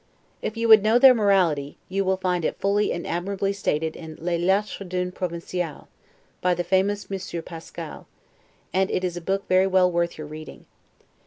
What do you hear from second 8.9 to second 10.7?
is a book very well worth your reading.